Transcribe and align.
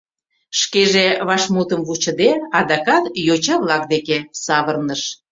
Шкеже, 0.59 1.07
вашмутым 1.27 1.81
вучыде, 1.87 2.31
адакат 2.57 3.03
йоча-влак 3.27 3.83
деке 3.93 4.17
савырныш. 4.43 5.01